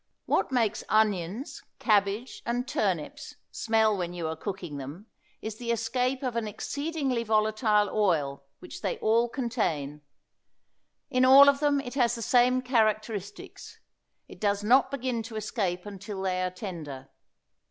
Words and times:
What 0.25 0.51
makes 0.51 0.83
onions, 0.89 1.61
cabbage 1.77 2.41
and 2.43 2.67
turnips 2.67 3.35
smell 3.51 3.95
when 3.95 4.15
you 4.15 4.27
are 4.29 4.35
cooking 4.35 4.77
them 4.77 5.05
is 5.43 5.59
the 5.59 5.69
escape 5.69 6.23
of 6.23 6.35
an 6.35 6.47
exceedingly 6.47 7.23
volatile 7.23 7.87
oil 7.87 8.43
which 8.57 8.81
they 8.81 8.97
all 8.97 9.29
contain; 9.29 10.01
in 11.11 11.23
all 11.23 11.47
of 11.47 11.59
them 11.59 11.79
it 11.79 11.93
has 11.93 12.15
the 12.15 12.23
same 12.23 12.63
characteristics; 12.63 13.79
it 14.27 14.39
does 14.39 14.63
not 14.63 14.89
begin 14.89 15.21
to 15.21 15.35
escape 15.35 15.85
until 15.85 16.23
they 16.23 16.41
are 16.41 16.49
tender. 16.49 17.09